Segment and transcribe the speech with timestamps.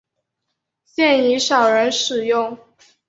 [0.83, 2.57] 现已少人使用。